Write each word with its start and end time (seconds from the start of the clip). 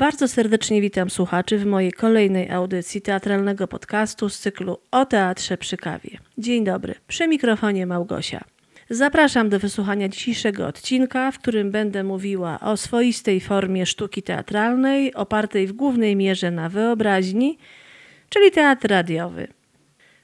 Bardzo 0.00 0.28
serdecznie 0.28 0.80
witam 0.80 1.10
słuchaczy 1.10 1.58
w 1.58 1.66
mojej 1.66 1.92
kolejnej 1.92 2.50
audycji 2.50 3.02
teatralnego 3.02 3.68
podcastu 3.68 4.28
z 4.28 4.38
cyklu 4.38 4.78
o 4.90 5.06
teatrze 5.06 5.56
przy 5.56 5.76
kawie. 5.76 6.10
Dzień 6.38 6.64
dobry, 6.64 6.94
przy 7.08 7.28
mikrofonie 7.28 7.86
Małgosia. 7.86 8.44
Zapraszam 8.90 9.48
do 9.48 9.58
wysłuchania 9.58 10.08
dzisiejszego 10.08 10.66
odcinka, 10.66 11.30
w 11.30 11.38
którym 11.38 11.70
będę 11.70 12.04
mówiła 12.04 12.60
o 12.60 12.76
swoistej 12.76 13.40
formie 13.40 13.86
sztuki 13.86 14.22
teatralnej, 14.22 15.14
opartej 15.14 15.66
w 15.66 15.72
głównej 15.72 16.16
mierze 16.16 16.50
na 16.50 16.68
wyobraźni, 16.68 17.58
czyli 18.28 18.50
teatr 18.50 18.88
radiowy. 18.88 19.48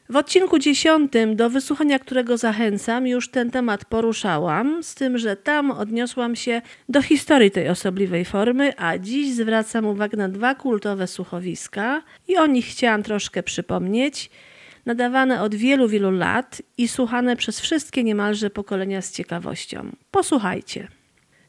W 0.09 0.17
odcinku 0.17 0.59
dziesiątym, 0.59 1.37
do 1.37 1.51
wysłuchania 1.51 1.99
którego 1.99 2.37
zachęcam, 2.37 3.07
już 3.07 3.29
ten 3.29 3.51
temat 3.51 3.85
poruszałam, 3.85 4.83
z 4.83 4.95
tym, 4.95 5.19
że 5.19 5.37
tam 5.37 5.71
odniosłam 5.71 6.37
się 6.37 6.63
do 6.89 7.03
historii 7.03 7.51
tej 7.51 7.69
osobliwej 7.69 8.25
formy, 8.25 8.73
a 8.77 8.99
dziś 8.99 9.33
zwracam 9.33 9.87
uwagę 9.87 10.17
na 10.17 10.29
dwa 10.29 10.55
kultowe 10.55 11.07
słuchowiska 11.07 12.03
i 12.29 12.37
o 12.37 12.47
nich 12.47 12.67
chciałam 12.67 13.03
troszkę 13.03 13.43
przypomnieć. 13.43 14.31
Nadawane 14.87 15.43
od 15.43 15.55
wielu, 15.55 15.89
wielu 15.89 16.11
lat 16.11 16.63
i 16.79 16.89
słuchane 16.89 17.37
przez 17.37 17.61
wszystkie 17.61 18.05
niemalże 18.05 18.51
pokolenia 18.51 19.03
z 19.03 19.13
ciekawością. 19.13 19.91
Posłuchajcie. 20.11 20.89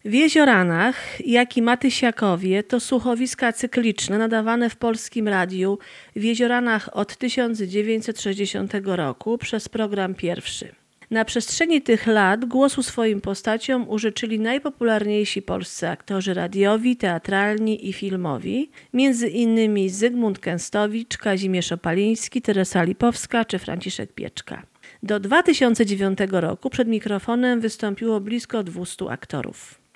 W 0.07 0.13
Jezioranach, 0.13 1.27
jak 1.27 1.57
i 1.57 1.61
Matysiakowie 1.61 2.63
to 2.63 2.79
słuchowiska 2.79 3.53
cykliczne 3.53 4.17
nadawane 4.17 4.69
w 4.69 4.75
polskim 4.75 5.27
radiu 5.27 5.79
w 6.15 6.23
Jezioranach 6.23 6.89
od 6.97 7.17
1960 7.17 8.73
roku 8.83 9.37
przez 9.37 9.69
program 9.69 10.15
pierwszy. 10.15 10.75
Na 11.11 11.25
przestrzeni 11.25 11.81
tych 11.81 12.07
lat 12.07 12.45
głosu 12.45 12.83
swoim 12.83 13.21
postaciom 13.21 13.89
użyczyli 13.89 14.39
najpopularniejsi 14.39 15.41
polscy 15.41 15.89
aktorzy 15.89 16.33
radiowi, 16.33 16.95
teatralni 16.95 17.89
i 17.89 17.93
filmowi, 17.93 18.69
między 18.93 19.27
innymi 19.27 19.89
Zygmunt 19.89 20.39
Kęstowicz, 20.39 21.17
Kazimierz 21.17 21.71
Opaliński, 21.71 22.41
Teresa 22.41 22.83
Lipowska 22.83 23.45
czy 23.45 23.59
Franciszek 23.59 24.13
Pieczka. 24.13 24.63
Do 25.03 25.19
2009 25.19 26.19
roku 26.31 26.69
przed 26.69 26.87
mikrofonem 26.87 27.59
wystąpiło 27.61 28.19
blisko 28.19 28.63
200 28.63 29.09
aktorów. 29.09 29.86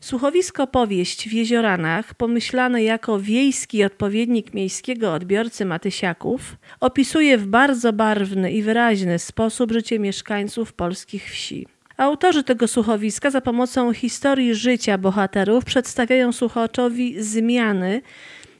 Słuchowisko 0.00 0.66
Powieść 0.66 1.28
w 1.28 1.32
Jezioranach, 1.32 2.14
pomyślane 2.14 2.82
jako 2.82 3.20
wiejski 3.20 3.84
odpowiednik 3.84 4.54
miejskiego 4.54 5.12
odbiorcy 5.12 5.64
Matysiaków, 5.64 6.56
opisuje 6.80 7.38
w 7.38 7.46
bardzo 7.46 7.92
barwny 7.92 8.52
i 8.52 8.62
wyraźny 8.62 9.18
sposób 9.18 9.72
życie 9.72 9.98
mieszkańców 9.98 10.72
polskich 10.72 11.30
wsi. 11.30 11.66
Autorzy 11.96 12.44
tego 12.44 12.68
słuchowiska 12.68 13.30
za 13.30 13.40
pomocą 13.40 13.92
historii 13.92 14.54
życia 14.54 14.98
bohaterów 14.98 15.64
przedstawiają 15.64 16.32
słuchaczowi 16.32 17.22
zmiany, 17.22 18.02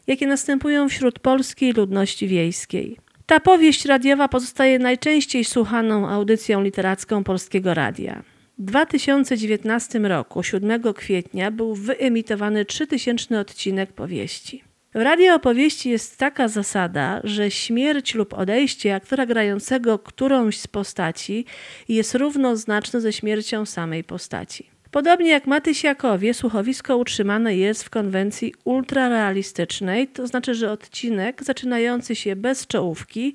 jakie 0.06 0.26
następują 0.26 0.88
wśród 0.88 1.18
polskiej 1.18 1.72
ludności 1.72 2.28
wiejskiej. 2.28 2.96
Ta 3.26 3.40
powieść 3.40 3.84
radiowa 3.84 4.28
pozostaje 4.28 4.78
najczęściej 4.78 5.44
słuchaną 5.44 6.08
audycją 6.08 6.62
literacką 6.62 7.24
Polskiego 7.24 7.74
Radia. 7.74 8.22
W 8.58 8.62
2019 8.62 9.98
roku, 9.98 10.42
7 10.42 10.94
kwietnia, 10.94 11.50
był 11.50 11.74
wyemitowany 11.74 12.64
3000 12.64 13.40
odcinek 13.40 13.92
powieści. 13.92 14.62
W 14.94 15.00
radio 15.00 15.34
opowieści 15.34 15.90
jest 15.90 16.18
taka 16.18 16.48
zasada, 16.48 17.20
że 17.24 17.50
śmierć 17.50 18.14
lub 18.14 18.34
odejście 18.34 18.94
aktora 18.94 19.26
grającego 19.26 19.98
którąś 19.98 20.58
z 20.58 20.66
postaci 20.66 21.44
jest 21.88 22.14
równoznaczne 22.14 23.00
ze 23.00 23.12
śmiercią 23.12 23.66
samej 23.66 24.04
postaci. 24.04 24.66
Podobnie 24.90 25.30
jak 25.30 25.46
Matysiakowie, 25.46 26.34
słuchowisko 26.34 26.96
utrzymane 26.96 27.56
jest 27.56 27.84
w 27.84 27.90
konwencji 27.90 28.54
ultrarealistycznej, 28.64 30.08
to 30.08 30.26
znaczy, 30.26 30.54
że 30.54 30.72
odcinek 30.72 31.44
zaczynający 31.44 32.14
się 32.14 32.36
bez 32.36 32.66
czołówki 32.66 33.34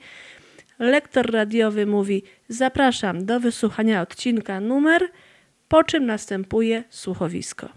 lektor 0.82 1.32
radiowy 1.32 1.86
mówi: 1.86 2.24
Zapraszam 2.50 3.26
do 3.26 3.40
wysłuchania 3.40 4.02
odcinka 4.02 4.60
numer, 4.60 5.02
po 5.68 5.84
czym 5.84 6.06
następuje 6.06 6.84
słuchowisko. 6.90 7.70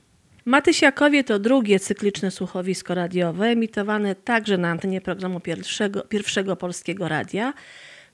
Matysiakowie 0.44 1.25
to 1.25 1.38
drugie 1.38 1.81
cykliczne 1.81 2.31
słuchowisko 2.31 2.94
radiowe, 2.94 3.47
emitowane 3.47 4.15
także 4.15 4.59
na 4.59 4.69
antenie 4.69 5.00
programu 5.00 5.41
pierwszego, 5.41 6.03
pierwszego 6.03 6.56
polskiego 6.56 7.09
radia. 7.09 7.53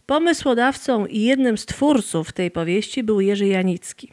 Pomysłodawcą 0.06 1.06
i 1.06 1.20
jednym 1.20 1.58
z 1.58 1.66
twórców 1.66 2.32
tej 2.32 2.50
powieści 2.50 3.02
był 3.02 3.20
Jerzy 3.20 3.46
Janicki. 3.46 4.12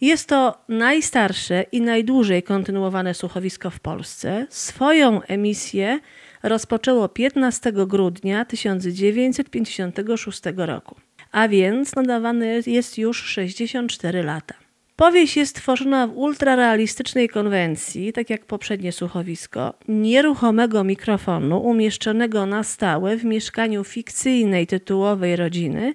Jest 0.00 0.28
to 0.28 0.58
najstarsze 0.68 1.64
i 1.72 1.80
najdłużej 1.80 2.42
kontynuowane 2.42 3.14
słuchowisko 3.14 3.70
w 3.70 3.80
Polsce. 3.80 4.46
Swoją 4.50 5.22
emisję 5.22 6.00
rozpoczęło 6.46 7.08
15 7.08 7.72
grudnia 7.72 8.44
1956 8.44 10.40
roku, 10.56 10.96
a 11.32 11.48
więc 11.48 11.96
nadawane 11.96 12.46
jest 12.66 12.98
już 12.98 13.22
64 13.22 14.22
lata. 14.22 14.54
Powieść 14.96 15.36
jest 15.36 15.56
tworzona 15.56 16.06
w 16.06 16.16
ultrarealistycznej 16.16 17.28
konwencji, 17.28 18.12
tak 18.12 18.30
jak 18.30 18.44
poprzednie 18.44 18.92
słuchowisko, 18.92 19.74
nieruchomego 19.88 20.84
mikrofonu 20.84 21.60
umieszczonego 21.60 22.46
na 22.46 22.62
stałe 22.62 23.16
w 23.16 23.24
mieszkaniu 23.24 23.84
fikcyjnej 23.84 24.66
tytułowej 24.66 25.36
rodziny 25.36 25.94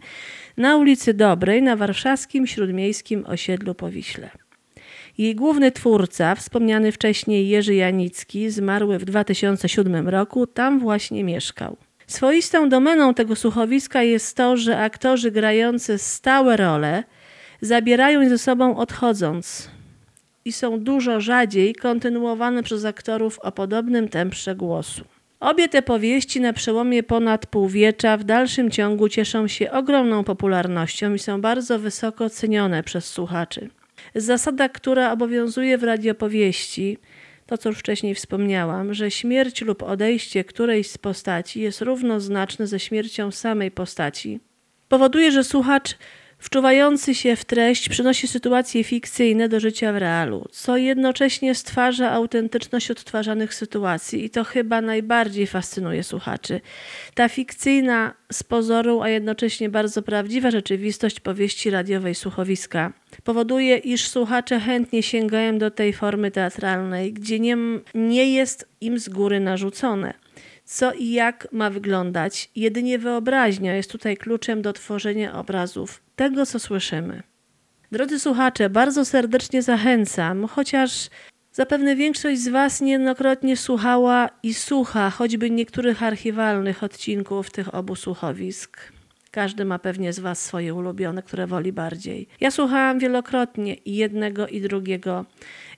na 0.58 0.78
ulicy 0.78 1.14
Dobrej 1.14 1.62
na 1.62 1.76
warszawskim 1.76 2.48
śródmiejskim 2.48 3.26
osiedlu 3.28 3.76
Powiśle. 3.76 4.30
Jej 5.22 5.36
główny 5.36 5.72
twórca, 5.72 6.36
wspomniany 6.36 6.92
wcześniej 6.92 7.48
Jerzy 7.48 7.76
Janicki, 7.76 8.50
zmarły 8.50 9.00
w 9.00 9.06
2007 9.06 10.10
roku, 10.10 10.48
tam 10.48 10.80
właśnie 10.80 11.24
mieszkał. 11.24 11.78
Swoistą 12.08 12.70
domeną 12.70 13.14
tego 13.14 13.36
słuchowiska 13.36 14.04
jest 14.04 14.38
to, 14.38 14.58
że 14.58 14.78
aktorzy 14.78 15.32
grający 15.32 15.98
stałe 15.98 16.58
role 16.58 17.04
zabierają 17.62 18.22
je 18.22 18.30
ze 18.30 18.38
sobą 18.38 18.78
odchodząc 18.78 19.70
i 20.46 20.52
są 20.52 20.80
dużo 20.80 21.22
rzadziej 21.22 21.76
kontynuowane 21.76 22.64
przez 22.64 22.86
aktorów 22.86 23.40
o 23.40 23.52
podobnym 23.52 24.10
temprze 24.10 24.56
głosu. 24.56 25.06
Obie 25.40 25.70
te 25.70 25.82
powieści 25.82 26.42
na 26.42 26.54
przełomie 26.54 27.04
ponad 27.04 27.46
półwiecza 27.46 28.18
w 28.18 28.24
dalszym 28.24 28.72
ciągu 28.72 29.10
cieszą 29.10 29.48
się 29.48 29.72
ogromną 29.72 30.24
popularnością 30.24 31.14
i 31.14 31.20
są 31.20 31.42
bardzo 31.42 31.80
wysoko 31.80 32.30
cenione 32.30 32.84
przez 32.84 33.06
słuchaczy. 33.06 33.70
Zasada, 34.16 34.70
która 34.70 35.12
obowiązuje 35.12 35.78
w 35.78 35.84
radiopowieści, 35.84 36.98
to 37.46 37.58
co 37.58 37.70
już 37.70 37.80
wcześniej 37.80 38.16
wspomniałam, 38.16 38.94
że 38.94 39.12
śmierć 39.12 39.62
lub 39.62 39.84
odejście 39.84 40.44
którejś 40.44 40.90
z 40.90 40.98
postaci 40.98 41.62
jest 41.62 41.82
równoznaczne 41.82 42.68
ze 42.68 42.80
śmiercią 42.80 43.32
samej 43.32 43.72
postaci, 43.72 44.40
powoduje, 44.90 45.32
że 45.32 45.44
słuchacz 45.44 45.98
wczuwający 46.42 47.16
się 47.16 47.36
w 47.36 47.46
treść 47.46 47.90
przynosi 47.90 48.28
sytuacje 48.28 48.84
fikcyjne 48.84 49.50
do 49.50 49.60
życia 49.60 49.94
w 49.94 49.98
realu, 49.98 50.46
co 50.52 50.78
jednocześnie 50.78 51.56
stwarza 51.56 52.12
autentyczność 52.12 52.92
odtwarzanych 52.92 53.54
sytuacji 53.54 54.26
i 54.26 54.30
to 54.30 54.44
chyba 54.44 54.82
najbardziej 54.82 55.48
fascynuje 55.48 56.04
słuchaczy. 56.04 56.62
Ta 57.14 57.30
fikcyjna 57.30 58.14
z 58.32 58.44
pozoru, 58.44 59.02
a 59.02 59.10
jednocześnie 59.10 59.70
bardzo 59.70 60.02
prawdziwa 60.02 60.52
rzeczywistość 60.52 61.20
powieści 61.20 61.70
radiowej 61.70 62.16
słuchowiska 62.16 62.94
powoduje, 63.24 63.78
iż 63.78 64.08
słuchacze 64.08 64.60
chętnie 64.60 65.04
sięgają 65.04 65.58
do 65.58 65.72
tej 65.72 65.94
formy 65.94 66.32
teatralnej, 66.32 67.14
gdzie 67.14 67.40
nie, 67.40 67.58
nie 67.94 68.34
jest 68.34 68.68
im 68.82 69.00
z 69.00 69.10
góry 69.10 69.40
narzucone 69.40 70.21
co 70.72 70.94
i 70.94 71.12
jak 71.12 71.48
ma 71.52 71.70
wyglądać. 71.70 72.50
Jedynie 72.56 73.00
wyobraźnia 73.00 73.76
jest 73.76 73.92
tutaj 73.92 74.18
kluczem 74.18 74.62
do 74.62 74.74
tworzenia 74.74 75.34
obrazów, 75.34 76.02
tego 76.16 76.46
co 76.46 76.60
słyszymy. 76.60 77.24
Drodzy 77.92 78.20
słuchacze, 78.20 78.70
bardzo 78.70 79.06
serdecznie 79.06 79.62
zachęcam, 79.62 80.48
chociaż 80.48 81.10
zapewne 81.52 81.96
większość 81.96 82.42
z 82.42 82.48
Was 82.48 82.82
niejednokrotnie 82.82 83.58
słuchała 83.58 84.30
i 84.44 84.54
słucha 84.54 85.10
choćby 85.10 85.52
niektórych 85.52 86.04
archiwalnych 86.04 86.84
odcinków 86.84 87.52
tych 87.52 87.76
obu 87.76 87.96
słuchowisk. 87.96 88.92
Każdy 89.32 89.66
ma 89.66 89.80
pewnie 89.80 90.14
z 90.14 90.20
Was 90.20 90.46
swoje 90.46 90.74
ulubione, 90.74 91.24
które 91.24 91.48
woli 91.48 91.72
bardziej. 91.72 92.28
Ja 92.40 92.52
słuchałam 92.52 93.00
wielokrotnie 93.00 93.74
i 93.74 93.96
jednego, 93.96 94.48
i 94.48 94.62
drugiego. 94.62 95.26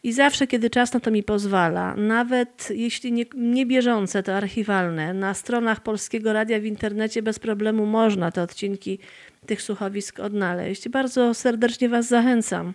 I 0.03 0.13
zawsze, 0.13 0.47
kiedy 0.47 0.69
czas 0.69 0.93
na 0.93 0.99
to 0.99 1.11
mi 1.11 1.23
pozwala, 1.23 1.95
nawet 1.95 2.69
jeśli 2.69 3.11
nie, 3.11 3.25
nie 3.35 3.65
bieżące, 3.65 4.23
to 4.23 4.35
archiwalne, 4.35 5.13
na 5.13 5.33
stronach 5.33 5.83
Polskiego 5.83 6.33
Radia 6.33 6.59
w 6.59 6.65
internecie 6.65 7.21
bez 7.21 7.39
problemu 7.39 7.85
można 7.85 8.31
te 8.31 8.41
odcinki 8.41 8.99
tych 9.45 9.61
słuchowisk 9.61 10.19
odnaleźć. 10.19 10.89
Bardzo 10.89 11.33
serdecznie 11.33 11.89
Was 11.89 12.07
zachęcam. 12.07 12.73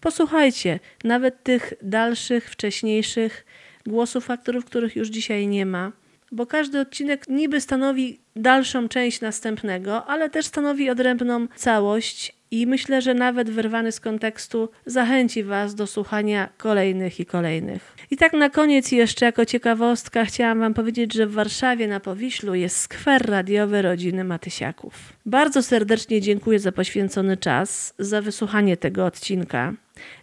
Posłuchajcie 0.00 0.80
nawet 1.04 1.42
tych 1.42 1.72
dalszych, 1.82 2.50
wcześniejszych 2.50 3.44
głosów 3.86 4.30
aktorów, 4.30 4.64
których 4.64 4.96
już 4.96 5.08
dzisiaj 5.08 5.46
nie 5.46 5.66
ma, 5.66 5.92
bo 6.32 6.46
każdy 6.46 6.80
odcinek 6.80 7.28
niby 7.28 7.60
stanowi 7.60 8.21
dalszą 8.36 8.88
część 8.88 9.20
następnego, 9.20 10.06
ale 10.06 10.30
też 10.30 10.46
stanowi 10.46 10.90
odrębną 10.90 11.46
całość 11.56 12.42
i 12.52 12.66
myślę, 12.66 13.02
że 13.02 13.14
nawet 13.14 13.50
wyrwany 13.50 13.92
z 13.92 14.00
kontekstu 14.00 14.68
zachęci 14.86 15.42
Was 15.42 15.74
do 15.74 15.86
słuchania 15.86 16.48
kolejnych 16.58 17.20
i 17.20 17.26
kolejnych. 17.26 17.96
I 18.10 18.16
tak 18.16 18.32
na 18.32 18.50
koniec 18.50 18.92
jeszcze 18.92 19.26
jako 19.26 19.44
ciekawostka 19.44 20.24
chciałam 20.24 20.60
Wam 20.60 20.74
powiedzieć, 20.74 21.14
że 21.14 21.26
w 21.26 21.32
Warszawie 21.32 21.88
na 21.88 22.00
Powiślu 22.00 22.54
jest 22.54 22.76
skwer 22.76 23.26
radiowy 23.26 23.82
rodziny 23.82 24.24
Matysiaków. 24.24 25.12
Bardzo 25.26 25.62
serdecznie 25.62 26.20
dziękuję 26.20 26.58
za 26.58 26.72
poświęcony 26.72 27.36
czas, 27.36 27.94
za 27.98 28.22
wysłuchanie 28.22 28.76
tego 28.76 29.06
odcinka. 29.06 29.72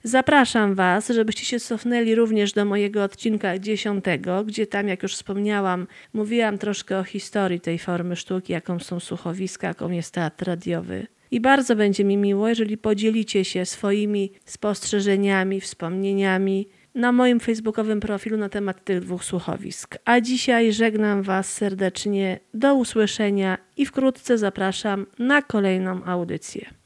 Zapraszam 0.04 0.76
Was, 0.76 1.08
żebyście 1.08 1.46
się 1.46 1.60
cofnęli 1.60 2.16
również 2.16 2.54
do 2.54 2.66
mojego 2.66 3.04
odcinka 3.04 3.60
dziesiątego, 3.60 4.44
gdzie 4.44 4.68
tam, 4.68 4.88
jak 4.88 5.04
już 5.04 5.16
wspomniałam, 5.16 5.88
mówiłam 6.14 6.58
troszkę 6.58 7.00
o 7.00 7.04
historii 7.04 7.60
tej 7.60 7.80
formy 8.00 8.16
sztuki, 8.16 8.54
jaką 8.54 8.80
są 8.80 9.00
słuchowiska, 9.00 9.68
jaką 9.68 9.92
jest 9.92 10.13
teatr 10.13 10.46
radiowy. 10.46 11.07
I 11.31 11.42
bardzo 11.42 11.75
będzie 11.75 12.04
mi 12.04 12.18
miło, 12.18 12.50
jeżeli 12.50 12.78
podzielicie 12.78 13.46
się 13.46 13.66
swoimi 13.66 14.31
spostrzeżeniami, 14.46 15.62
wspomnieniami 15.62 16.68
na 16.96 17.12
moim 17.12 17.40
facebookowym 17.40 18.00
profilu 18.00 18.38
na 18.38 18.50
temat 18.50 18.84
tych 18.84 19.00
dwóch 19.00 19.24
słuchowisk. 19.24 19.98
A 20.06 20.22
dzisiaj 20.22 20.74
żegnam 20.74 21.24
Was 21.24 21.54
serdecznie, 21.54 22.40
do 22.54 22.75
usłyszenia 22.75 23.57
i 23.78 23.86
wkrótce 23.86 24.38
zapraszam 24.38 25.06
na 25.19 25.42
kolejną 25.42 26.06
audycję. 26.06 26.79